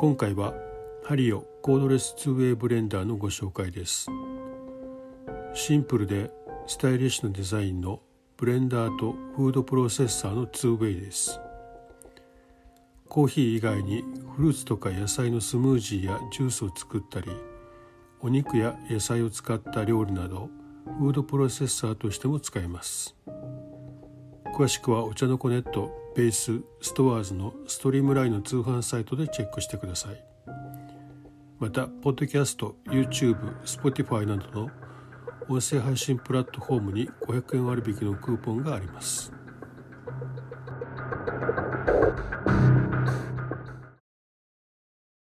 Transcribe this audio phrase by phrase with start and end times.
[0.00, 0.54] 今回は
[1.02, 4.06] ハリオコードレス 2way ブレンダーのご紹介です。
[5.54, 6.30] シンプルで
[6.68, 8.00] スタイリッシュなデザインの
[8.36, 11.40] ブレンダーとフードプロセッサーの 2way です。
[13.08, 14.04] コーヒー以外に
[14.36, 17.32] フルーツとか野菜のスムージーやジュースを作ったり
[18.20, 20.48] お肉や野菜を使った料理など
[21.00, 23.16] フードプロセッサーとしても使えます。
[24.56, 30.24] 詳しくはお茶の子ネットベースストアーズのストリームラインの通販サイトでチェックしてください。
[31.58, 34.70] またポッドキャスト YouTube、Spotify などの
[35.48, 39.32] 音声配信プラットフォームに500円割引のクーポンがあります。